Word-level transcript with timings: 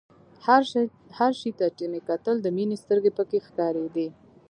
هر 1.19 1.31
شي 1.39 1.51
ته 1.59 1.65
چې 1.77 1.85
مې 1.91 1.99
کتل 2.09 2.35
د 2.41 2.47
مينې 2.57 2.75
سترګې 2.83 3.11
پکښې 3.17 3.39
ښکارېدې. 3.47 4.07